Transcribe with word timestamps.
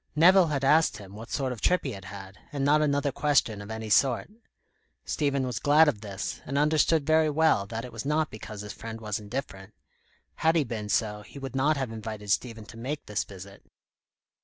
Nevill 0.15 0.47
had 0.47 0.63
asked 0.63 0.97
him 0.97 1.13
what 1.13 1.29
sort 1.29 1.51
of 1.51 1.61
trip 1.61 1.81
he 1.83 1.91
had 1.91 2.05
had, 2.05 2.39
and 2.51 2.65
not 2.65 2.81
another 2.81 3.11
question 3.11 3.61
of 3.61 3.69
any 3.69 3.91
sort. 3.91 4.31
Stephen 5.05 5.45
was 5.45 5.59
glad 5.59 5.87
of 5.87 6.01
this, 6.01 6.41
and 6.43 6.57
understood 6.57 7.05
very 7.05 7.29
well 7.29 7.67
that 7.67 7.85
it 7.85 7.93
was 7.93 8.03
not 8.03 8.31
because 8.31 8.61
his 8.61 8.73
friend 8.73 8.99
was 8.99 9.19
indifferent. 9.19 9.75
Had 10.37 10.55
he 10.55 10.63
been 10.63 10.89
so, 10.89 11.21
he 11.21 11.37
would 11.37 11.55
not 11.55 11.77
have 11.77 11.91
invited 11.91 12.31
Stephen 12.31 12.65
to 12.65 12.77
make 12.77 13.05
this 13.05 13.23
visit. 13.23 13.63